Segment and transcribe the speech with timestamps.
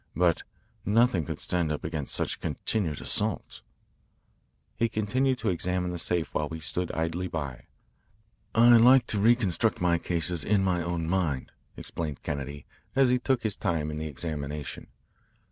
[0.15, 0.41] But
[0.83, 3.61] nothing could stand up against such continued assaults."
[4.75, 7.67] He continued to examine the safe while we stood idly by.
[8.55, 13.43] "I like to reconstruct my cases in my own mind," explained Kennedy, as he took
[13.43, 14.87] his time in the examination.